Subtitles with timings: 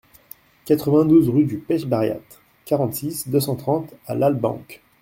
[0.65, 2.17] quatre-vingt-douze rue du Pech Barriat,
[2.65, 4.81] quarante-six, deux cent trente à Lalbenque